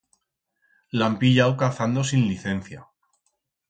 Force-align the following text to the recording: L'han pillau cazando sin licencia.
L'han 1.01 1.19
pillau 1.25 1.51
cazando 1.61 2.09
sin 2.15 2.29
licencia. 2.35 2.87